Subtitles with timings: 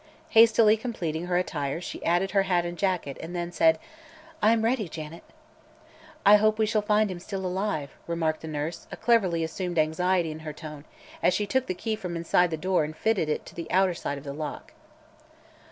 [0.29, 3.77] Hastily completing her attire she added her hat and jacket and then said:
[4.41, 5.23] "I am ready, Janet."
[6.25, 10.31] "I hope we shall find him still alive," remarked the nurse, a cleverly assumed anxiety
[10.31, 10.85] in her tone,
[11.21, 13.93] as she took the key from inside the door and fitted it to the outer
[13.93, 14.73] side of the lock.